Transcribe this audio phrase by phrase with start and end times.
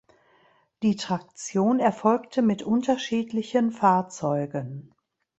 [0.81, 4.95] Die Traktion erfolgte mit unterschiedlichen Fahrzeugen.